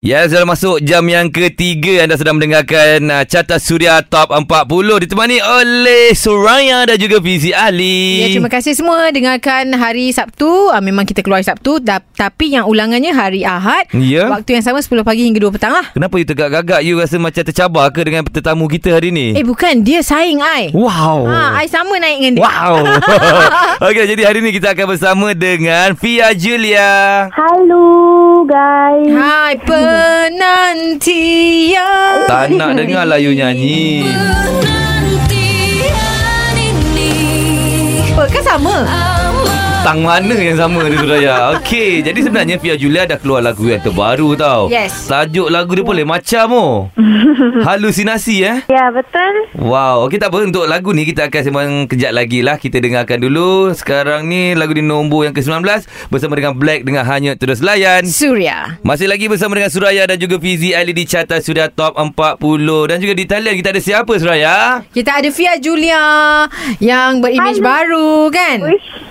[0.00, 4.64] Ya, sudah masuk jam yang ketiga anda sedang mendengarkan uh, Carta Suria Top 40
[4.96, 8.24] ditemani oleh Suraya dan juga Fizi Ali.
[8.24, 10.72] Ya, terima kasih semua dengarkan hari Sabtu.
[10.72, 13.92] Uh, memang kita keluar hari Sabtu da- tapi yang ulangannya hari Ahad.
[13.92, 14.24] Ya.
[14.32, 15.92] Waktu yang sama 10 pagi hingga 2 petang lah.
[15.92, 16.80] Kenapa you tegak-gagak?
[16.80, 19.36] You rasa macam tercabar ke dengan tetamu kita hari ni?
[19.36, 20.72] Eh bukan, dia saing I.
[20.72, 21.28] Wow.
[21.28, 22.48] Ha, I sama naik dengan dia.
[22.48, 22.88] Wow.
[23.92, 27.28] Okey, jadi hari ni kita akan bersama dengan Fia Julia.
[27.36, 28.19] Halo
[28.50, 29.06] guys.
[29.14, 30.26] Hai penantian.
[32.26, 34.10] Tak nak dengar lah you nyanyi.
[38.10, 38.82] Apa kan sama?
[39.80, 41.36] Tang mana yang sama dia Suraya?
[41.56, 44.68] Okey, jadi sebenarnya Fia Julia dah keluar lagu yang terbaru tau.
[44.68, 45.08] Yes.
[45.08, 46.76] Tajuk lagu dia boleh macam oh.
[47.66, 48.60] Halusinasi eh.
[48.68, 49.48] Ya betul.
[49.56, 52.60] Wow, okey tak apa untuk lagu ni kita akan sembang kejap lagi lah.
[52.60, 53.72] Kita dengarkan dulu.
[53.72, 55.64] Sekarang ni lagu di nombor yang ke-19
[56.12, 58.04] bersama dengan Black dengan Hanya Terus Layan.
[58.04, 58.76] Surya.
[58.84, 62.36] Masih lagi bersama dengan Suraya dan juga Fizi Ali di carta sudah top 40
[62.84, 64.84] dan juga di talian kita ada siapa Suraya?
[64.92, 66.44] Kita ada Fia Julia
[66.84, 68.60] yang berimage baru kan?
[68.60, 69.09] Wish.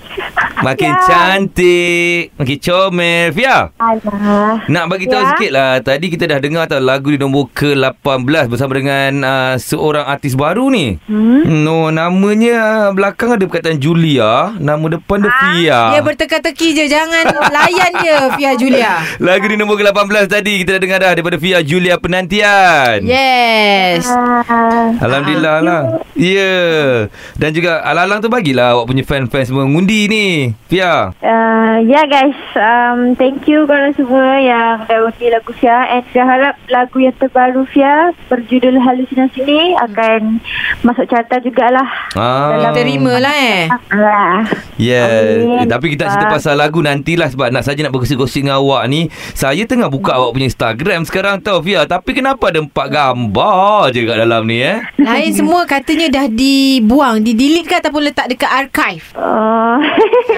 [0.60, 1.00] Makin Ya.
[1.06, 3.28] cantik, makin comel.
[3.32, 4.60] Fia, Alah.
[4.66, 5.30] nak bagi tahu Ya.
[5.32, 5.72] sikit lah.
[5.80, 10.68] Tadi kita dah dengar tau lagu di nombor ke-18 bersama dengan uh, seorang artis baru
[10.68, 11.00] ni.
[11.06, 11.48] Hmm?
[11.64, 15.82] No, namanya belakang ada perkataan Julia, nama depan dia Fia.
[15.92, 17.24] Dia berteka-teki je Jangan
[17.56, 21.60] layan dia Fia Julia Lagu di nombor ke-18 tadi kita dah dengar dah daripada Fia
[21.62, 23.00] Julia Penantian.
[23.04, 25.82] Yes Ah, Alhamdulillah lah.
[26.14, 26.36] Ya.
[26.36, 26.92] Yeah.
[27.36, 30.54] Dan juga alang-alang tu bagilah awak punya fan-fan semua ngundi ni.
[30.70, 31.10] Fia.
[31.12, 36.30] uh, ya guys, um, thank you korang semua yang dah undi lagu Fia and saya
[36.30, 40.38] harap lagu yang terbaru Fia berjudul Halusinasi ni akan
[40.86, 41.90] masuk carta jugalah.
[42.14, 42.70] Ah.
[42.70, 44.46] Terima lah eh Alah.
[44.78, 45.42] Yeah.
[45.42, 45.66] Amin.
[45.66, 46.34] Eh, tapi kita nak cerita Ah.
[46.38, 49.10] pasal lagu nantilah sebab nak saja nak berkongsi-kongsi dengan awak ni.
[49.34, 51.84] Saya tengah buka awak punya Instagram sekarang tau Fia.
[51.84, 54.78] Tapi kenapa ada empat gambar je kat dalam ni eh?
[55.02, 59.82] Lain semua katanya dah dibuang Di-delete ke ataupun letak dekat archive Oh.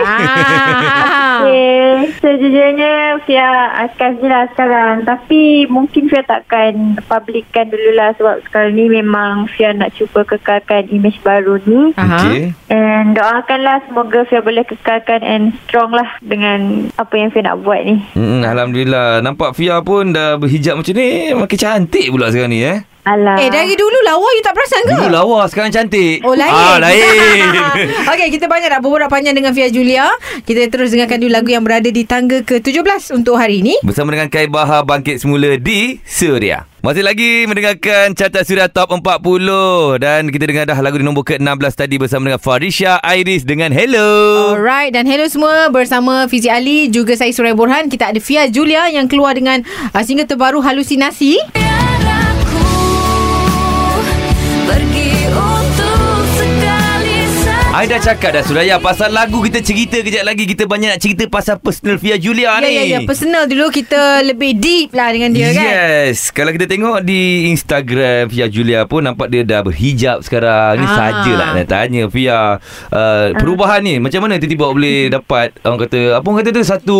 [0.06, 1.42] Ah.
[1.42, 2.14] Okay.
[2.22, 3.50] Sejujurnya Fia
[3.82, 5.06] archive je lah sekarang.
[5.06, 11.18] Tapi mungkin Fia takkan publikkan dululah sebab sekarang ni memang Fia nak cuba kekalkan image
[11.26, 11.94] baru ni.
[11.98, 12.54] Okey.
[12.70, 17.82] And doakanlah semoga Fia boleh kekalkan and strong lah dengan apa yang Fia nak buat
[17.84, 18.02] ni.
[18.14, 19.26] Hmm, Alhamdulillah.
[19.26, 21.34] Nampak Fia pun dah berhijab macam ni.
[21.34, 22.91] Makin cantik pula sekarang ni eh.
[23.02, 23.42] Alah.
[23.42, 24.94] Eh dari dulu lawa you tak perasan ke?
[24.94, 26.22] Dulu lawa sekarang cantik.
[26.22, 27.50] Oh lain Ah lain.
[28.14, 30.06] Okey kita banyak nak berborak panjang dengan Fia Julia
[30.46, 34.30] Kita terus dengarkan dulu lagu yang berada di tangga ke-17 untuk hari ini Bersama dengan
[34.30, 36.70] Kai Bahar bangkit semula di Suria.
[36.82, 41.74] Masih lagi mendengarkan carta Suria Top 40 dan kita dengar dah lagu di nombor ke-16
[41.78, 44.10] tadi bersama dengan Farisha Iris dengan Hello.
[44.58, 48.90] Alright dan hello semua bersama Fizi Ali juga saya Suraya Borhan kita ada Fia Julia
[48.90, 49.62] yang keluar dengan
[49.94, 51.38] uh, single terbaru Halusinasi
[57.72, 58.76] I dah cakap dah Suraya.
[58.78, 62.60] Pasal lagu kita cerita kejap lagi kita banyak nak cerita pasal personal Fia Julia Ya
[62.60, 62.70] ni.
[62.70, 63.00] ya ya.
[63.02, 65.64] Personal dulu kita lebih deep lah dengan dia kan?
[65.64, 66.30] Yes.
[66.30, 70.78] Kalau kita tengok di Instagram Fia Julia pun Nampak dia dah berhijab sekarang.
[70.78, 70.96] Ni Ah.
[71.24, 72.60] sajalah nak tanya Fia.
[72.92, 77.00] Uh, Perubahan ni Macam mana tiba-tiba boleh dapat Orang kata Apa orang kata tu Satu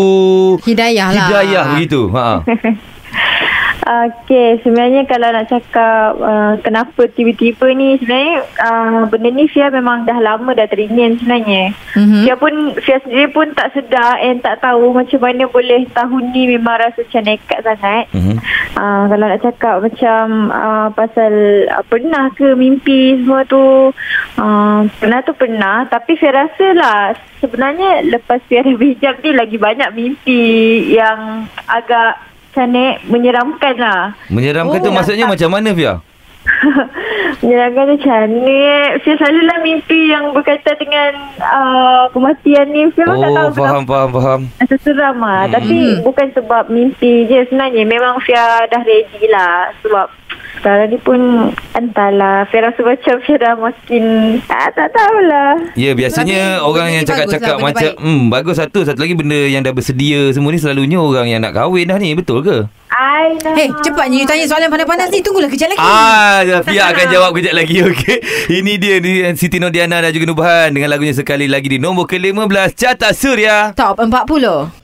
[0.64, 1.28] Hidayah lah.
[1.28, 2.02] Hidayah begitu?
[2.10, 2.28] Ha.
[3.82, 10.06] Okey, sebenarnya kalau nak cakap uh, kenapa tiba-tiba ni sebenarnya uh, benda ni Fia memang
[10.06, 11.74] dah lama dah teringin sebenarnya.
[11.98, 12.22] Mhm.
[12.22, 16.54] Fia pun Fia sendiri pun tak sedar and tak tahu macam mana boleh tahun ni
[16.54, 18.06] memang rasa macam nekat sangat.
[18.14, 18.36] Mhm.
[18.78, 21.34] Uh, kalau nak cakap macam uh, pasal
[21.74, 23.90] uh, pernah ke mimpi semua tu
[24.38, 29.58] uh, pernah tu pernah tapi Fia rasa lah sebenarnya lepas Fia ada berhijab ni lagi
[29.58, 30.42] banyak mimpi
[30.94, 34.12] yang agak macam ni menyeramkan lah.
[34.28, 36.04] Menyeramkan tu Oh, maksudnya macam mana Fia?
[37.40, 38.60] menyeramkan tu macam ni.
[39.08, 42.92] Fia selalulah mimpi yang berkaitan dengan uh, kematian ni.
[42.92, 45.48] Fia pun tak tahu Oh faham faham faham Rasa seram lah.
[45.48, 45.54] Hmm.
[45.56, 47.88] Tapi bukan sebab mimpi je sebenarnya.
[47.88, 49.72] Memang Fia dah ready lah.
[49.80, 50.12] Sebab
[50.60, 51.20] sekarang ni pun
[51.72, 52.44] entahlah.
[52.52, 54.04] Fia rasa macam Fia dah makin...
[54.52, 55.56] Ah, tak tahulah.
[55.80, 59.64] Ya biasanya Tapi orang yang cakap-cakap lah, macam hmm bagus satu satu lagi benda yang
[59.64, 62.68] dah bersedia semua ni selalunya orang yang nak kahwin dah ni betul ke?
[62.92, 63.56] I know.
[63.56, 67.54] Hei cepatnya you tanya soalan panas-panas ni Tunggulah kejap lagi Ah, Fia akan jawab kejap
[67.54, 68.18] lagi okey.
[68.52, 72.52] Ini dia ni Siti Nodiana dan juga Nubahan dengan lagunya sekali lagi di nombor ke-15
[72.74, 73.72] Carta Suria.
[73.72, 74.12] Top 40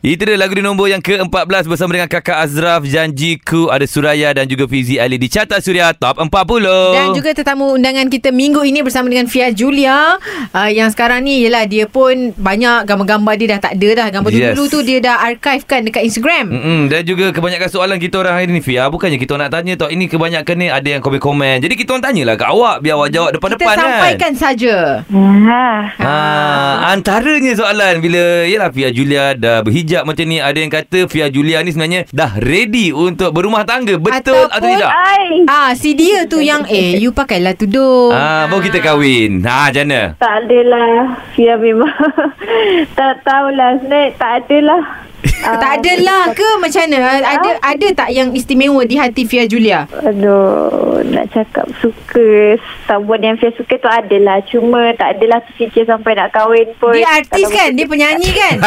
[0.01, 1.27] Itu dia lagu di nombor yang ke-14
[1.67, 6.15] bersama dengan Kakak Azraf, Janjiku, ada Suraya dan juga Fizi Ali di Carta Suria Top
[6.15, 6.31] 40.
[6.93, 10.15] Dan juga tetamu undangan kita minggu ini bersama dengan Fia Julia
[10.49, 14.29] uh, Yang sekarang ni Yelah dia pun Banyak gambar-gambar dia dah tak ada dah Gambar
[14.29, 14.53] Yes.
[14.53, 18.35] dulu tu dia dah archive kan dekat Instagram Mm-mm, dan juga kebanyakan soalan kita orang
[18.35, 21.73] hari ni Fia Bukannya kita nak tanya tau Ini kebanyakan ni Ada yang komen-komen Jadi
[21.73, 24.75] kita orang tanyalah kat awak Biar awak jawab Kita depan-depan kan sampaikan saja.
[25.07, 25.67] Ya.
[25.97, 26.15] Ha,
[26.89, 31.59] antaranya soalan bila yalah Fia Julia dah berhijab macam ni ada yang kata Fia Julia
[31.59, 34.91] ni sebenarnya dah ready untuk berumah tangga betul atau Ataupun- tidak?
[34.91, 35.27] Ai.
[35.45, 38.11] Ah, si dia tu yang eh you pakailah tudung.
[38.11, 39.41] Ah, baru kita kahwin.
[39.41, 40.01] Ha, macam mana?
[40.15, 40.89] Tak adalah.
[41.33, 41.93] Fia memang
[42.97, 43.79] tak tahulah.
[43.79, 44.81] Sebenarnya tak adalah.
[45.39, 47.17] Ah, tak adalah ke macam mana?
[47.19, 49.89] Ada ada tak yang istimewa di hati Fia Julia?
[49.89, 52.53] Aduh, nak cakap suka
[52.85, 54.37] someone yang Fia suka tu adalah.
[54.43, 56.93] Cuma tak adalah terfikir sampai nak kahwin pun.
[56.93, 57.73] Dia artis kan?
[57.73, 58.55] Dia penyanyi kan?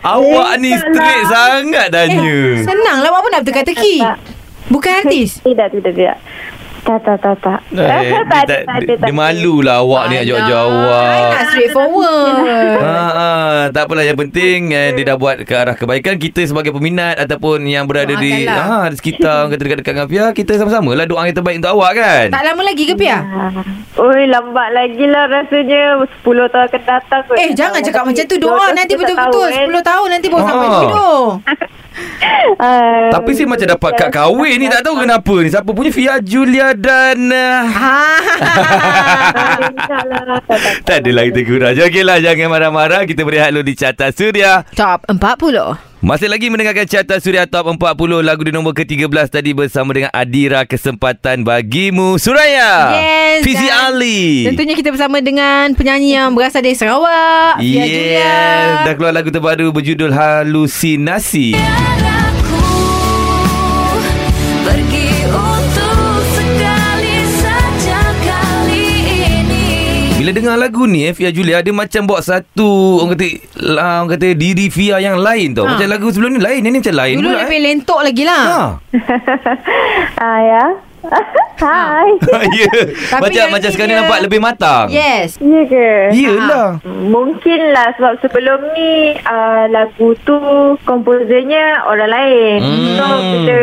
[0.00, 1.30] Ah, Awak ni straight lah.
[1.30, 2.34] sangat tanya.
[2.56, 3.96] Eh, senang lah apa nak berteka-teki.
[4.00, 4.18] Tak.
[4.70, 5.38] Bukan artis.
[5.46, 6.16] Tidak, tidak, tidak.
[6.80, 7.60] Tak, tak, tak, tak.
[7.70, 11.28] Eh, dia, tak, tak, tak dia, tak malu lah awak ni nak jawab-jawab.
[11.28, 12.34] nak straightforward.
[12.80, 13.28] Ha, ha,
[13.68, 17.62] tak apalah yang penting eh, dia dah buat ke arah kebaikan kita sebagai peminat ataupun
[17.62, 21.20] yang berada di ha, di sekitar orang kata dekat-dekat dengan Fia kita sama-sama lah doa
[21.22, 23.18] yang terbaik untuk awak kan Tak lama lagi ke Pia?
[23.20, 23.52] Ah.
[24.00, 27.22] Oi, lambat lagi lah rasanya 10 tahun akan datang.
[27.36, 29.68] Eh jangan cakap macam tu Doa nanti betul-betul tahu, kan?
[29.68, 31.28] 10 tahun nanti baru sampai Ah.
[33.10, 35.48] Tapi saya macam dapat kad kahwin ni tak tahu kenapa ni.
[35.50, 37.98] Siapa punya Fia Julia dan uh, Ha.
[38.40, 40.18] ah, insyaAllah.
[40.50, 41.72] Tak, tak, tak adalah kita kurang.
[41.78, 43.02] Okeylah jangan marah-marah.
[43.06, 44.62] Kita berehat dulu di Carta Suria.
[44.74, 49.92] Top 40 Masih lagi mendengarkan Carta Suria Top 40 lagu di nombor ke-13 tadi bersama
[49.92, 52.96] dengan Adira Kesempatan Bagimu Suraya.
[52.96, 54.48] Yes, Fizi Ali.
[54.48, 58.88] Tentunya kita bersama dengan penyanyi yang berasal dari Sarawak Yes.
[58.88, 61.60] Dah keluar lagu terbaru berjudul Halusinasi.
[61.60, 62.19] Aku
[70.30, 73.26] Bila dengar lagu ni eh, Fia Julia dia macam bawa satu orang kata
[73.66, 75.66] lah, orang kata diri Fia yang lain tau.
[75.66, 75.74] Ha.
[75.74, 77.40] Macam lagu sebelum ni lain, ini macam lain Dulu pula.
[77.42, 77.62] lebih eh.
[77.66, 78.62] lentok lagi lah Ha.
[80.22, 80.64] Ah, ya.
[81.60, 82.16] Hai.
[82.56, 82.72] ya.
[83.10, 84.86] Tapi Macam macam sekarang ni dia- nampak lebih matang.
[84.88, 85.88] Yes Ya ke?
[86.10, 86.80] Iyalah.
[86.84, 90.40] Mungkinlah sebab sebelum ni uh, lagu tu
[90.82, 92.58] komposernya orang lain.
[92.64, 92.96] Hmm.
[92.96, 93.60] So bila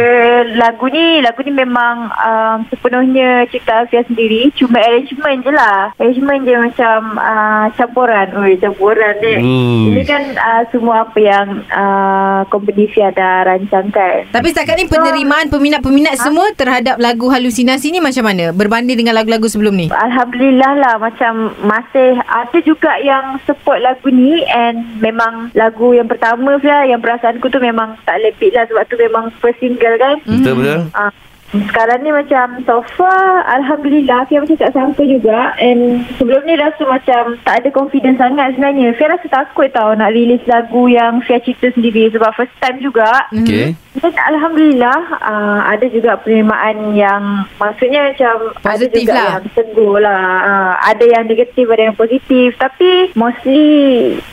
[0.61, 4.53] lagu ni lagu ni memang um, sepenuhnya cipta Alfia sendiri.
[4.53, 5.89] Cuma arrangement je lah.
[5.97, 8.27] Arrangement je macam uh, campuran.
[8.37, 9.33] Oi, campuran ni.
[9.35, 9.83] Hmm.
[9.89, 14.29] Ini kan uh, semua apa yang uh, company Fia dah rancangkan.
[14.29, 18.55] Tapi setakat ni penerimaan peminat-peminat semua terhadap lagu Halusinasi ni macam mana?
[18.55, 19.87] Berbanding dengan lagu-lagu sebelum ni?
[19.91, 26.57] Alhamdulillah lah macam masih ada juga yang support lagu ni and memang lagu yang pertama
[26.57, 30.17] Fia yang perasaanku tu memang tak lebih lah sebab tu memang first single kan.
[30.25, 30.79] Betul betul.
[30.95, 31.11] Ah,
[31.47, 36.83] sekarang ni macam so far Alhamdulillah Fia macam tak sangka juga And sebelum ni rasa
[36.83, 41.39] macam Tak ada confidence sangat sebenarnya Fia rasa takut tau Nak release lagu yang Fia
[41.39, 43.79] cipta sendiri Sebab first time juga Okey.
[43.97, 47.23] dan Alhamdulillah uh, ada juga penerimaan yang
[47.57, 49.29] maksudnya macam Positif ada juga lah.
[49.31, 50.27] yang tegur lah.
[50.43, 52.53] Uh, ada yang negatif, ada yang positif.
[52.55, 53.65] Tapi mostly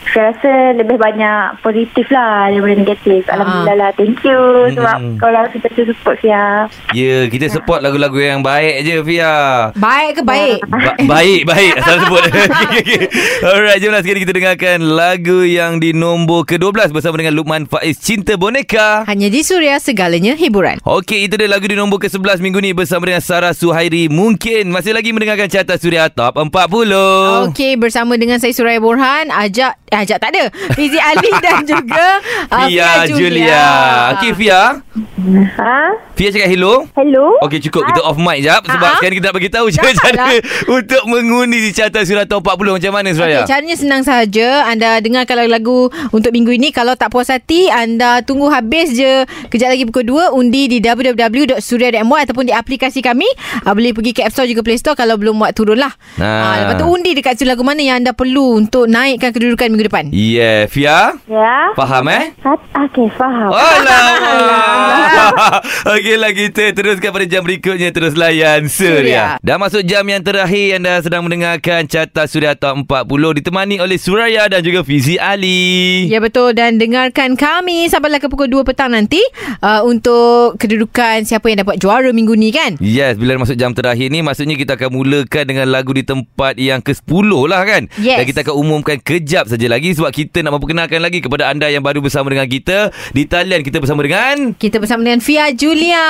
[0.05, 3.25] saya rasa lebih banyak positif lah daripada negatif.
[3.25, 3.33] Ah.
[3.33, 3.89] Alhamdulillah lah.
[3.91, 5.17] Thank you sebab Hmm.
[5.17, 6.69] kau lah kita support Fia.
[7.05, 9.69] Ya, kita support lagu-lagu yang baik je Fia.
[9.77, 10.59] Baik ke baik?
[10.65, 11.71] Ba- baik, baik.
[11.77, 12.23] Asal sebut.
[12.65, 13.03] okay, okay.
[13.45, 18.33] Alright, jomlah sekarang kita dengarkan lagu yang di nombor ke-12 bersama dengan Lukman Faiz Cinta
[18.33, 19.05] Boneka.
[19.05, 20.81] Hanya di Suria segalanya hiburan.
[20.81, 24.09] Okey, itu dia lagu di nombor ke-11 minggu ni bersama dengan Sarah Suhairi.
[24.09, 27.53] Mungkin masih lagi mendengarkan carta Suria Top 40.
[27.53, 30.49] Okey, bersama dengan saya Suraya Borhan, ajak eh, ajak tak ada.
[30.73, 32.07] Fizi Ali dan juga
[32.49, 33.65] uh, Fia Julia.
[34.17, 34.81] Okey, Fia.
[35.59, 35.77] Ha?
[36.15, 36.87] Fia cakap hello.
[36.95, 37.35] Hello?
[37.41, 38.95] Okey cukup kita off mic jap sebab Ah.
[38.95, 39.99] sekarang kita nak bagi tahu Janganlah.
[39.99, 40.25] cara
[40.79, 43.43] untuk mengundi di carta Suria Top 40 macam mana Suraya.
[43.43, 44.63] Okay, caranya senang sahaja.
[44.63, 46.71] Anda dengarkan lagu-lagu untuk minggu ini.
[46.71, 49.27] Kalau tak puas hati, anda tunggu habis je.
[49.45, 51.59] Kejap lagi pukul 2, undi di www.suria.my
[52.21, 53.27] ataupun di aplikasi kami.
[53.59, 55.91] Uh, boleh pergi ke App Store juga Play Store kalau belum buat turun lah.
[56.15, 56.23] Ah.
[56.23, 59.85] Uh, lepas tu undi dekat situ lagu mana yang anda perlu untuk naikkan kedudukan minggu
[59.85, 60.05] depan.
[60.09, 61.19] Yeah, Fia.
[61.25, 61.75] Ya?
[61.75, 62.31] Faham eh?
[62.39, 63.51] Ha- Okey, faham.
[63.51, 64.15] Alamak.
[65.91, 68.93] Okeylah kita teruskan pada jam berikutnya terus layan Suria.
[69.01, 69.25] Suria.
[69.41, 74.45] Dah masuk jam yang terakhir anda sedang mendengarkan carta Suria Top 40 ditemani oleh Suraya
[74.45, 76.05] dan juga Fizi Ali.
[76.05, 79.17] Ya betul dan dengarkan kami sampailah ke pukul 2 petang nanti
[79.65, 82.77] uh, untuk kedudukan siapa yang dapat juara minggu ni kan.
[82.77, 86.85] Yes, bila masuk jam terakhir ni maksudnya kita akan mulakan dengan lagu di tempat yang
[86.85, 87.89] ke-10 lah kan.
[87.97, 88.21] Yes.
[88.21, 91.81] Dan kita akan umumkan kejap saja lagi sebab kita nak memperkenalkan lagi kepada anda yang
[91.81, 92.93] baru bersama dengan kita.
[93.09, 96.05] Di talian kita bersama dengan Kita bersama dengan Fia Julia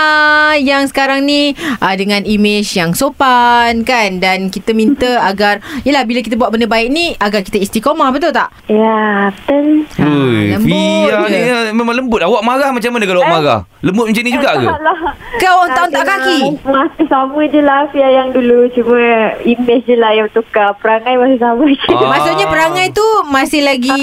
[0.66, 6.20] yang sekarang ni uh, dengan image yang sopan kan dan kita minta agar yalah bila
[6.20, 8.50] kita buat benda baik ni agar kita istiqomah betul tak?
[8.66, 9.86] Ya, betul.
[9.96, 10.10] Ha,
[10.52, 10.66] lembut
[11.06, 11.30] Fia je.
[11.30, 12.20] ni eh, memang lembut.
[12.20, 13.60] Awak marah macam mana kalau awak marah?
[13.80, 14.66] Lembut macam ni juga ke?
[14.66, 15.00] Taklah.
[15.36, 16.40] Kau tak tak kaki.
[16.66, 18.98] Masih sama je lah Fia yang dulu Cuma
[19.44, 22.10] image je lah yang tukar Perangai masih sama je Ah.
[22.16, 24.02] Maksudnya perangai tu masih lagi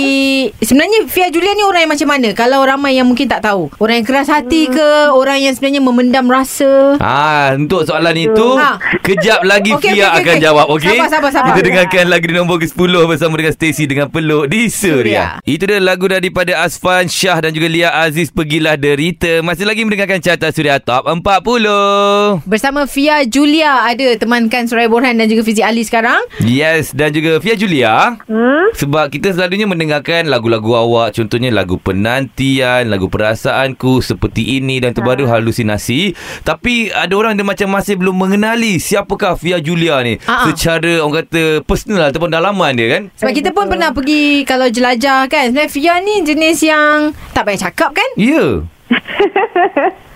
[0.61, 2.29] sebenarnya Fia Julia ni orang yang macam mana?
[2.33, 3.73] Kalau ramai yang mungkin tak tahu.
[3.77, 4.75] Orang yang keras hati Hmm.
[4.75, 6.52] ke, orang yang sebenarnya memendam rasa?
[6.99, 8.77] Ah, untuk soalan itu Ha.
[9.01, 10.43] kejap lagi Okey, Fia okey, okey, akan okey.
[10.43, 10.97] jawab okey.
[10.97, 11.47] Sabar, sabar, sabar.
[11.49, 14.93] Kita dengarkan lagu di nombor ke-10 bersama dengan Stacy dengan Peluk di Suria.
[14.93, 15.27] Suria.
[15.45, 19.41] Itu dia lagu daripada Asfan Syah dan juga Lia Aziz Pergilah Derita.
[19.41, 22.45] Masih lagi mendengarkan carta Suria Top 40.
[22.45, 26.21] Bersama Fia Julia ada temankan Suraya Borhan dan juga Fizi Ali sekarang.
[26.41, 28.17] Yes dan juga Fia Julia.
[28.23, 28.75] hmm?
[28.75, 35.25] Sebab kita selalunya mendengarkan lagu-lagu awak Contohnya lagu Penantian Lagu Perasaanku Seperti ini Dan terbaru
[35.25, 40.45] Halusinasi Tapi ada orang dia macam masih belum mengenali Siapakah Fia Julia ni Ah, ah.
[40.51, 45.31] Secara orang kata Personal ataupun dalaman dia kan Sebab kita pun pernah pergi kalau jelajah
[45.31, 45.55] kan.
[45.55, 48.09] Sebenarnya Fia ni jenis yang tak payah cakap kan?
[48.19, 48.67] Ya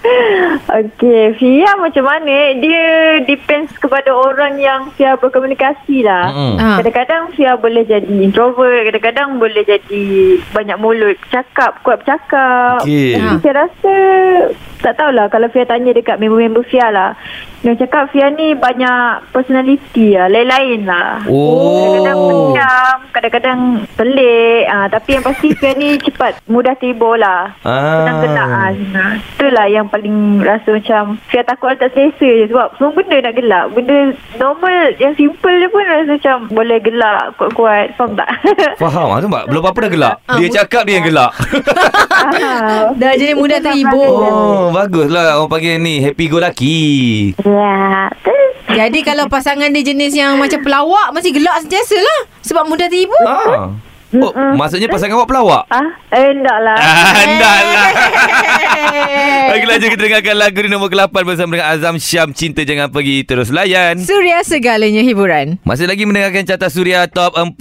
[0.67, 2.57] Okey, Fia macam mana?
[2.59, 2.85] Dia
[3.23, 6.31] depends kepada orang yang Fia berkomunikasi lah.
[6.59, 6.77] Ah.
[6.83, 10.05] Kadang-kadang Fia boleh jadi introvert, kadang-kadang boleh jadi
[10.51, 12.83] banyak mulut, cakap, kuat bercakap.
[12.83, 13.17] Okey.
[13.17, 13.95] Jadi Saya rasa
[14.81, 17.17] tak tahulah kalau Fia tanya dekat member-member Fia lah.
[17.65, 21.25] Dia cakap Fia ni banyak personality lah, lain-lain lah.
[21.27, 21.83] Oh.
[21.83, 23.61] Kadang-kadang pendiam, kadang-kadang
[23.99, 24.63] pelik.
[24.71, 27.51] Ah, tapi yang pasti Fia ni cepat, mudah tiba lah.
[27.67, 28.05] Ah.
[28.05, 29.13] Senang gelak ah, senang.
[29.19, 33.65] Itulah yang paling rasa macam Fia takut tak selesa je sebab semua benda nak gelak.
[33.73, 33.97] Benda
[34.37, 37.97] normal yang simple je pun rasa macam boleh gelak kuat-kuat.
[37.97, 38.29] Faham tak?
[38.83, 39.49] Faham ah, tu Mak?
[39.49, 41.33] Belum apa-apa dah gelak Ah, Dia cakap dia yang gelak
[42.13, 42.93] Ah.
[42.93, 44.05] Dah jenis mudah terhibur.
[44.05, 48.11] Oh baguslah Orang panggil ni Happy go lucky ya.
[48.67, 53.25] Jadi kalau pasangan dia jenis yang macam pelawak Masih gelak sentiasa lah Sebab mudah terhibur
[53.25, 53.73] ah.
[54.15, 55.63] Oh, maksudnya pasangan awak pelawak?
[55.67, 55.83] Ah,
[56.15, 56.79] eh, enggak lah.
[56.79, 57.11] Ah,
[57.43, 57.91] lah.
[59.47, 63.25] Lagi lanjut kita dengarkan lagu di nombor ke-8 bersama dengan Azam Syam Cinta Jangan Pergi
[63.25, 63.97] Terus Layan.
[64.03, 67.57] Suria segalanya hiburan Masih lagi mendengarkan carta Suria Top 40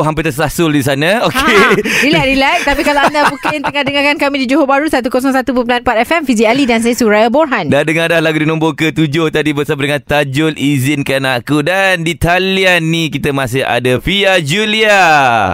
[0.00, 1.26] hampir tersasul di sana.
[1.28, 1.36] Okey.
[1.36, 2.58] Ha, relax, relax.
[2.64, 6.80] Tapi kalau anda mungkin tengah dengarkan kami di Johor Baru 101.4 FM, Fizi Ali dan
[6.80, 7.68] saya Suraya Borhan.
[7.68, 12.16] Dah dengar dah lagu di nombor ke-7 tadi bersama dengan Tajul Izinkan Aku dan di
[12.16, 15.02] talian ni kita masih ada Fia Julia.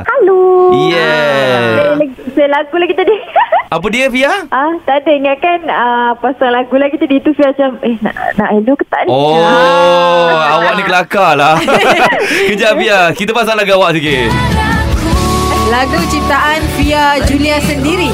[0.06, 0.40] Halo.
[0.92, 2.21] Yeah.
[2.32, 3.16] Saya, saya lagu lagi tadi.
[3.74, 4.32] Apa dia Fia?
[4.48, 8.14] Ah, tak ada ingat kan ah, pasal lagu lagi tadi tu Fia macam eh nak
[8.36, 9.08] nak hello ke tak ni?
[9.08, 10.48] Oh, Ah.
[10.56, 11.56] awak ni kelakar lah.
[12.48, 14.32] Kejap Fia, kita pasang lagu awak sikit.
[15.68, 18.08] Lagu ciptaan Fia Julia sendiri.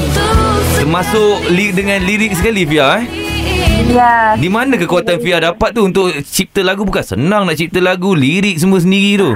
[0.75, 3.05] Termasuk li- dengan lirik sekali Fia eh.
[3.89, 4.35] Ya.
[4.35, 8.55] Di mana kekuatan Fia dapat tu untuk cipta lagu bukan senang nak cipta lagu, lirik
[8.55, 9.31] semua sendiri tu.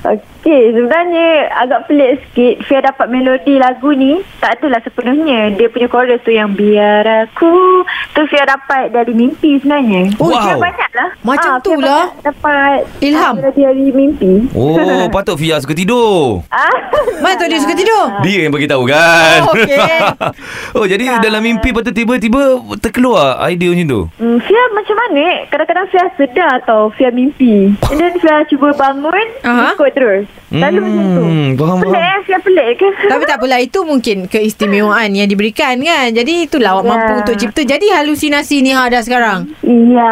[0.00, 2.54] Okey, sebenarnya agak pelik sikit.
[2.64, 5.52] Fia dapat melodi lagu ni, tak adalah sepenuhnya.
[5.52, 7.84] Dia punya chorus tu yang biar aku.
[8.10, 10.16] Tu Fia dapat dari mimpi sebenarnya.
[10.16, 10.60] Oh, Fia wow.
[10.60, 11.08] banyak lah.
[11.22, 12.04] Macam Ah, tu Fia lah.
[12.20, 13.22] Dapat Ilham.
[13.22, 14.32] ah, Melodi dari mimpi.
[14.50, 16.40] Oh, patut Fia suka tidur.
[16.48, 16.72] Ah,
[17.20, 18.04] Mana tahu dia suka tidur?
[18.20, 19.38] Dia yang beritahu kan.
[19.44, 19.76] Oh, okey.
[20.76, 22.40] oh, jadi dalam mimpi patut tiba-tiba
[22.78, 24.00] terkeluar idea macam tu.
[24.16, 25.24] Hmm, Fia macam mana?
[25.46, 27.76] Kadang-kadang Fia sedar tau Fia mimpi.
[27.86, 29.26] And then Fia cuba bangun,
[29.74, 30.39] Ikut terus.
[30.50, 31.22] Selalu macam tu.
[31.22, 32.02] Hmm, faham, Pelik faham.
[32.04, 32.88] eh, Fia pelik ke?
[33.10, 36.10] Tapi tak apalah itu mungkin keistimewaan yang diberikan kan.
[36.10, 36.90] Jadi itulah awak Ya.
[36.90, 37.62] mampu untuk cipta.
[37.64, 39.46] Jadi halusinasi ni ha dah sekarang.
[39.60, 40.10] Iya,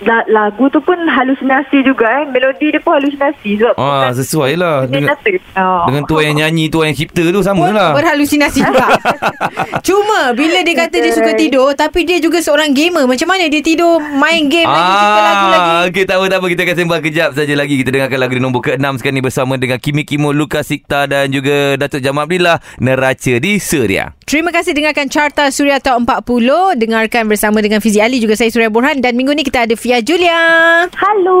[0.00, 2.24] la- lagu tu pun halusinasi juga eh.
[2.24, 3.50] Melodi dia pun halusinasi.
[3.56, 4.86] Sebab Ah, sesuai lah.
[4.86, 5.10] Dengan,
[5.56, 5.84] oh.
[5.84, 7.90] dengan tuan yang nyanyi, tuan yang cipta tu sama Pun lah.
[7.92, 8.86] berhalusinasi juga.
[9.82, 13.04] Cuma bila dia kata dia suka tidur tapi dia juga seorang gamer.
[13.04, 15.68] Macam mana dia tidur main game lagi cipta lagu lagi.
[15.68, 18.32] Ah, okey tak apa tak apa kita akan sembang kejap saja lagi kita dengarkan lagu
[18.32, 22.28] di nombor ke-6 sekarang ni bersama dengan Kimi Kimo, Lukas Sikta dan juga Datuk Jamal
[22.28, 24.12] Abdillah Neraca di Suria.
[24.28, 26.78] Terima kasih dengarkan Carta Suria Top 40.
[26.78, 29.98] Dengarkan bersama dengan Fizi Ali juga saya Surya Borhan dan minggu ni kita ada Fia
[30.04, 30.86] Julia.
[30.94, 31.40] Halo.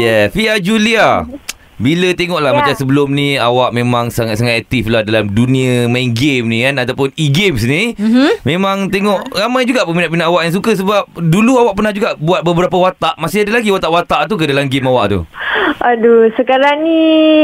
[0.00, 1.28] Yeah, Fia Julia.
[1.76, 2.56] Bila tengoklah Ya.
[2.56, 7.12] macam sebelum ni awak memang sangat-sangat aktif lah dalam dunia main game ni kan ataupun
[7.20, 7.92] e-games ni.
[7.92, 8.30] Mm-hmm.
[8.48, 12.80] Memang tengok ramai juga peminat-peminat awak yang suka sebab dulu awak pernah juga buat beberapa
[12.80, 13.20] watak.
[13.20, 15.20] Masih ada lagi watak-watak tu ke dalam game awak tu?
[15.76, 17.02] Aduh, sekarang ni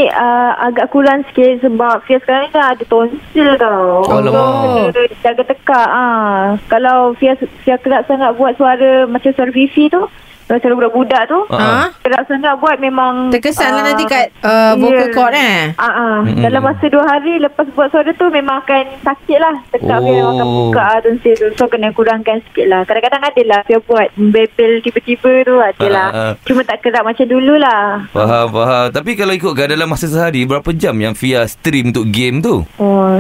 [0.09, 4.01] uh, agak kurang sikit sebab Fia sekarang ni dah ada tonsil tau.
[4.09, 4.97] Alamak.
[4.97, 5.89] Kena Jaga tekak.
[5.93, 6.57] Ah.
[6.73, 10.09] Kalau Fia, Fia kerap sangat buat suara macam suara Fifi tu,
[10.53, 11.41] Macam budak-budak tu.
[11.49, 11.89] Ah.
[12.05, 15.15] Gerak sangat buat memang Terkesan lah ah, nanti kat uh, vocal ya.
[15.17, 15.73] cord eh.
[15.81, 16.17] Ah, ah.
[16.21, 16.45] Mm-mm.
[16.45, 19.57] Dalam masa dua hari lepas buat suara tu memang akan sakit lah.
[19.73, 20.05] Tekak Oh.
[20.05, 21.49] memang akan buka ah, tonsil tu.
[21.57, 22.85] So kena kurangkan sikit lah.
[22.85, 26.09] Kadang-kadang ada lah Fia buat bebel tiba-tiba tu ada lah.
[26.13, 26.33] Ah, ah.
[26.45, 28.05] Cuma tak kerap macam dulu lah.
[28.13, 28.87] Faham, faham.
[28.93, 32.67] Tapi kalau ikutkan dalam masa sehari, berapa jam yang Fia stream untuk game tu?
[32.77, 33.17] Oh,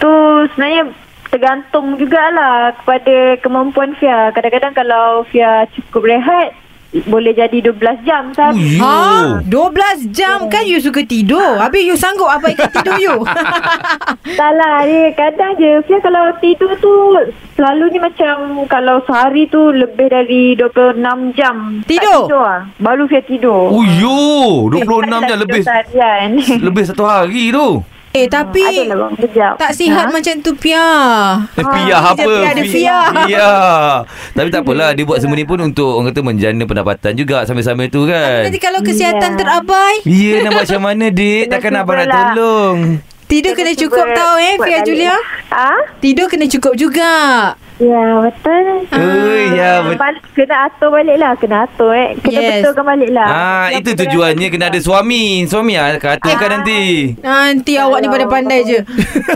[0.00, 0.12] tu
[0.54, 0.96] sebenarnya
[1.30, 4.32] tergantung jugalah kepada kemampuan Fia.
[4.32, 6.54] Kadang-kadang kalau Fia cukup rehat,
[7.06, 8.28] boleh jadi 12 jam.
[8.28, 11.56] Oh, Tapi Ha, 12 jam kan you suka tidur.
[11.56, 13.14] Habis you sanggup apa ikat tidur you?
[14.36, 16.92] Salah dia Kadang je Fia kalau tidur tu
[17.54, 21.00] Selalunya macam Kalau sehari tu Lebih dari 26
[21.34, 22.04] jam Tidur?
[22.04, 22.62] Tak tidur lah.
[22.78, 24.20] Baru Fia tidur Oh, yo!
[24.72, 26.30] 26 Taklah jam lebih Seharian
[26.60, 27.80] lebih satu hari tu.
[28.10, 30.10] Eh tapi Kejap tak sihat Ha?
[30.10, 30.86] macam tu Pia.
[31.52, 32.26] Eh, Fia Ah, apa?
[32.32, 32.98] dia ada Fia.
[33.22, 33.50] Fia.
[34.36, 34.90] Tapi tak apalah.
[34.90, 38.44] Dia buat semua ni pun untuk orang kata menjana pendapatan juga sambil-sambil tu kan.
[38.44, 39.38] Nanti kalau kesihatan Ya.
[39.38, 41.44] terabai, Ya, nak buat macam mana, Dik?
[41.48, 42.26] Takkan abang nak cubalah.
[42.28, 42.78] tolong.
[43.24, 44.82] tidur kena cukup tau eh balik.
[44.82, 45.14] Julia.
[45.48, 45.78] Ah?
[45.98, 47.12] Tidur kena cukup juga.
[47.80, 49.96] Ya betul Oh, ya, betul.
[49.96, 52.52] Balik, Kena atur balik lah Kena atur eh Kena Yes.
[52.60, 55.24] betulkan balik lah Ah, Yang itu tujuannya kena ada suami.
[55.44, 56.52] Suami ah katakan Ah.
[56.52, 56.80] nanti.
[57.16, 58.78] Nanti awak ni pada pandai je.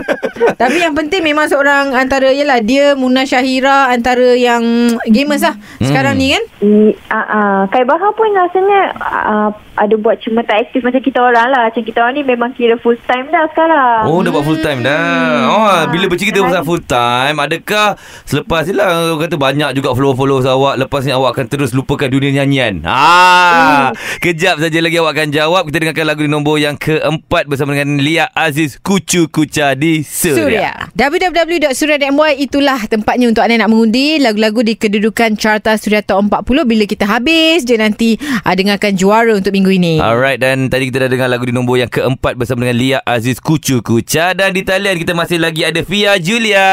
[0.61, 4.61] Tapi yang penting memang seorang antara yalah dia Muna Syahira antara yang
[5.05, 6.21] gamers lah sekarang Hmm.
[6.21, 6.43] ni kan.
[6.59, 6.71] I,
[7.07, 11.49] uh, uh, Kai Bahar pun rasanya uh, ada buat cuma tak aktif macam kita orang
[11.49, 11.67] lah.
[11.67, 14.05] Macam kita orang ni memang kira full time dah sekarang.
[14.05, 15.47] Oh, dah buat full time dah.
[15.47, 17.95] Oh, bila bercerita pasal full time, adakah
[18.35, 22.11] selepas ni lah orang kata banyak juga follow-follow awak, lepas ni awak akan terus lupakan
[22.11, 22.83] dunia nyanyian?
[22.83, 25.63] Ah, kejap saja lagi awak akan jawab.
[25.71, 30.35] Kita dengarkan lagu di nombor yang keempat bersama dengan Lia Aziz Kucu Kuca di Suria.
[30.35, 30.71] Suria.
[30.99, 36.83] www.suria.my itulah tempatnya untuk anda nak mengundi lagu-lagu di kedudukan carta Suria Top 40 bila
[36.83, 40.03] kita habis je nanti uh, dengarkan juara untuk minggu ini.
[40.03, 43.39] Alright dan tadi kita dah dengar lagu di nombor yang keempat bersama dengan Lia Aziz
[43.39, 46.67] Kucu Kuca dan di talian kita masih lagi ada Fia Julia.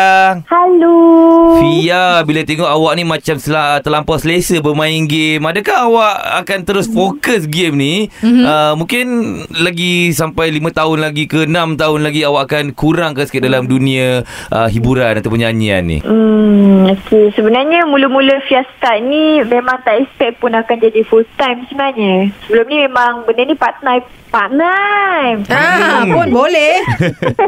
[0.50, 1.51] Halo.
[1.61, 6.87] Fia, bila tengok awak ni macam sel- terlampau selesa bermain game, adakah awak akan terus
[6.88, 7.94] fokus game ni?
[8.23, 8.44] Mm-hmm.
[8.44, 9.06] Uh, mungkin
[9.61, 13.66] lagi sampai 5 tahun lagi ke 6 tahun lagi awak akan kurang ke sikit dalam
[13.66, 15.99] dunia uh, hiburan ataupun nyanyian ni?
[16.00, 17.35] Hmm, okay.
[17.35, 22.30] Sebenarnya mula-mula Fia start ni memang tak expect pun akan jadi full time sebenarnya.
[22.46, 24.05] Sebelum ni memang benda ni part time.
[24.33, 25.45] Part time.
[25.47, 26.09] Ah, Hmm.
[26.11, 26.81] pun boleh.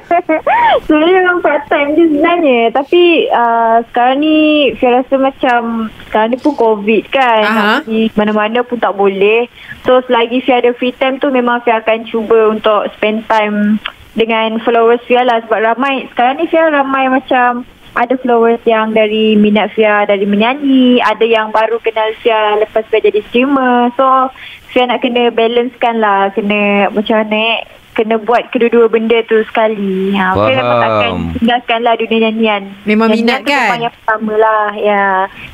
[0.84, 4.36] Sebenarnya memang part time je sebenarnya Tapi uh, sekarang ni
[4.76, 5.60] Saya rasa macam
[6.04, 7.42] Sekarang ni pun COVID kan
[7.80, 9.48] pergi mana-mana pun tak boleh
[9.82, 13.80] So selagi saya ada free time tu Memang saya akan cuba untuk spend time
[14.12, 19.38] Dengan followers Fia lah Sebab ramai Sekarang ni Fia ramai macam ada followers yang dari
[19.38, 23.94] minat Fia dari menyanyi Ada yang baru kenal Fia lepas Fia jadi streamer.
[23.94, 24.34] So
[24.74, 27.58] Fia nak kena balancekan lah Kena macam mana eh
[27.94, 31.20] Kena buat kedua-dua benda tu sekali ha, memang takkan Faham.
[31.32, 33.54] tinggalkan lah dunia nyanyian Memang Nyanyian minat kan?
[33.64, 35.02] Memang yang pertama lah ya.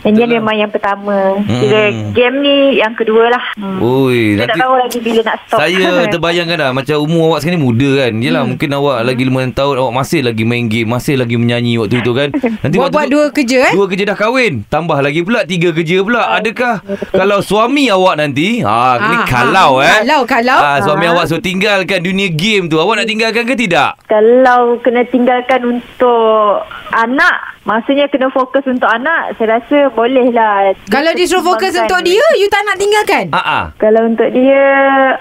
[0.01, 0.39] Nyanyian Betul lah.
[0.41, 1.61] memang yang pertama Hmm.
[1.61, 3.79] Kira game ni yang kedua lah hmm.
[3.79, 7.39] Oi, Saya tak nanti tahu lagi bila nak stop saya terbayangkan dah Macam umur awak
[7.41, 8.51] sekarang ni muda kan Yelah hmm.
[8.51, 12.13] mungkin awak lagi 5 tahun Awak masih lagi main game Masih lagi menyanyi waktu itu
[12.13, 12.29] kan
[12.63, 13.73] Nanti waktu Buat-buat tu- dua kerja eh.
[13.73, 16.75] Dua kerja dah kahwin Tambah lagi pula Tiga kerja pula Adakah
[17.11, 20.59] Kalau suami awak nanti ah, Ni Ah, kalau ah, eh kalau, kalau.
[20.59, 21.13] ah, Suami Ah.
[21.13, 23.99] awak suruh tinggalkan dunia game tu Awak nak tinggalkan ke tidak?
[24.07, 26.65] Kalau kena tinggalkan untuk
[26.95, 32.03] anak Maksudnya kena fokus untuk anak Saya rasa boleh lah Kalau dia suruh fokus untuk
[32.03, 33.31] dia, you tak nak tinggalkan.
[33.31, 33.65] Ah, ah.
[33.79, 34.67] Kalau untuk dia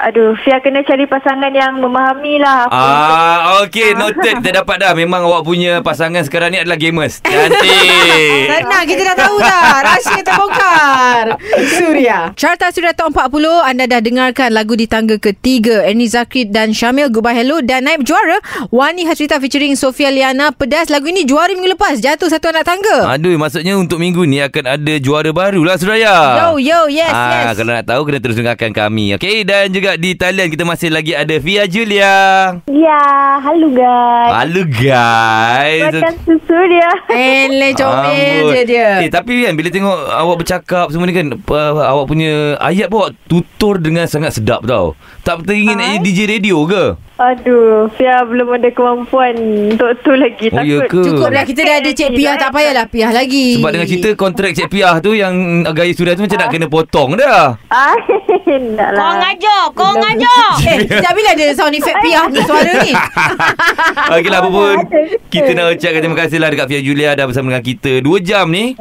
[0.10, 4.42] Aduh Fia kena cari pasangan yang memahami lah Ah, okey, noted.
[4.42, 4.98] Kita dapat dah.
[4.98, 7.22] Memang awak punya pasangan sekarang ni adalah gamers.
[7.22, 8.50] Cantik.
[8.50, 11.26] Senang kita dah tahu dah Rahsia terbongkar
[11.70, 13.30] Suria Carta Suria Top 40
[13.68, 18.02] Anda dah dengarkan lagu di tangga ketiga Ernie Zakri dan Syamil Goodbye Hello Dan naib
[18.08, 18.40] juara
[18.74, 22.98] Wani Hasrita featuring Sofia Liana Pedas lagu ini juara minggu lepas Jatuh satu anak tangga
[23.12, 26.40] Aduh, maksudnya untuk minggu ni akan ada juara baru lah, Suraya.
[26.40, 29.12] Yo yo yes ah, yes Kalau nak tahu, kena terus dengarkan kami.
[29.20, 32.16] Okey, dan juga di talian kita masih lagi ada Via Julia.
[32.72, 33.04] Ya
[33.44, 35.92] Halo guys Halo, guys.
[35.92, 41.08] Makan susu dia Ele comel je dia Eh tapi kan Bila tengok awak bercakap Semua
[41.08, 45.76] ni kan uh, Awak punya Ayat pun awak tutur Dengan sangat sedap tau Tak teringin
[45.76, 45.92] nak Ah.
[45.98, 47.09] jadi DJ radio ke?
[47.20, 49.36] Aduh, Fia belum ada kemampuan
[49.76, 50.48] untuk tu lagi.
[50.56, 51.04] Oh, ya ke?
[51.04, 53.60] Cukup dah kita dah ada Cik Piah tak payahlah Piah lagi.
[53.60, 55.36] Sebab dengan cerita kontrak Cik Piah tu yang
[55.76, 57.60] gaya suria tu macam nak kena potong dah.
[57.68, 57.92] Ah,
[58.80, 58.92] lah.
[58.96, 60.48] Kau ngajar, kau ngajar.
[60.70, 62.94] Eh, sekejap bila ada sound effect Piah ni suara ni.
[64.16, 64.76] Okeylah apa pun
[65.28, 68.46] Kita nak ucapkan terima kasih lah Dekat Fia Julia Dah bersama dengan kita 2 jam
[68.50, 68.74] ni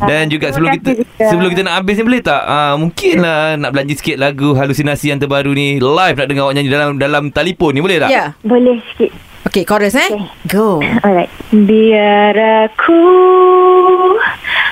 [0.00, 0.90] Dan juga sebelum kita.
[1.20, 5.12] Sebelum kita nak habis ni Boleh tak uh, Mungkin lah Nak belanja sikit lagu Halusinasi
[5.12, 8.08] yang terbaru ni Live nak dengar awak nyanyi Dalam dalam telefon ni Boleh tak?
[8.08, 8.32] Ya.
[8.40, 9.12] Boleh sikit.
[9.44, 10.08] Okay, chorus eh.
[10.48, 10.80] Go.
[11.04, 11.28] Alright.
[11.52, 12.32] Biar
[12.64, 13.04] aku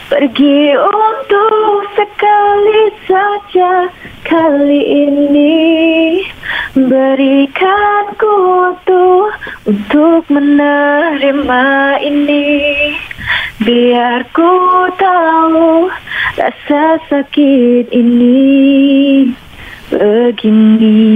[0.09, 3.93] pergi untuk sekali saja
[4.25, 6.25] kali ini
[6.73, 9.29] berikan kutu
[9.69, 11.65] untuk menerima
[12.01, 12.49] ini
[13.61, 14.57] biar ku
[14.97, 15.93] tahu
[16.41, 19.29] rasa sakit ini
[19.93, 21.13] begini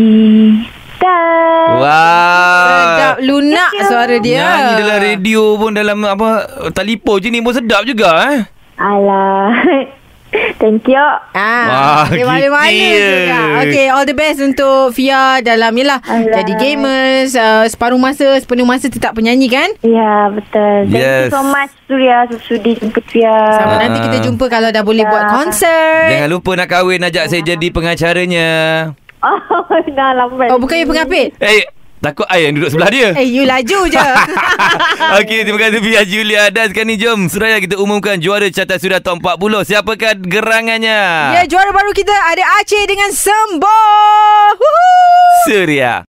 [1.77, 4.41] Wah Sedap lunak suara dia.
[4.41, 6.29] Nyanyi dalam radio pun Dalam apa
[6.71, 8.41] Telefon je ni pun sedap juga eh
[8.77, 9.57] Alah.
[10.61, 11.01] Thank you.
[11.33, 13.09] Ah, Wah, mana-mana gitu je.
[13.25, 13.41] juga.
[13.63, 16.29] Okay, all the best untuk Fia dalam yelah Alah.
[16.35, 19.73] jadi gamers, uh, separuh masa, sepenuh masa tetap penyanyi kan?
[19.81, 20.93] Ya, betul.
[20.93, 21.23] Thank Yes.
[21.23, 23.33] you so much Surya sudi jemput Fia.
[23.55, 23.81] Sama Ah.
[23.81, 25.33] nanti kita jumpa kalau dah boleh buat Ya.
[25.33, 26.09] konsert.
[26.11, 28.49] Jangan lupa nak kahwin Ajak saya jadi pengacaranya
[29.25, 29.65] Oh,
[29.97, 30.53] dah lambat.
[30.53, 31.33] Oh, bukan you pengapit?
[31.41, 31.65] Eh
[31.97, 33.99] Takut I yang duduk sebelah dia Eh, you laju je.
[35.25, 36.43] Okey, terima kasih Fia Julia.
[36.53, 39.65] Dan sekarang ni jom Suraya kita umumkan juara carta sudah top 40.
[39.65, 41.01] Siapakah gerangannya?
[41.41, 44.61] ya, juara baru kita ada Aceh dengan Semboh.
[44.61, 45.49] Woohoo!
[45.49, 46.05] Suria.